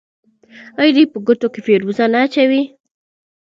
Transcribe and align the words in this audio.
آیا 0.79 0.91
دوی 0.95 1.05
په 1.13 1.17
ګوتو 1.25 1.47
کې 1.53 1.59
فیروزه 1.65 2.05
نه 2.13 2.19
اچوي؟ 2.25 2.61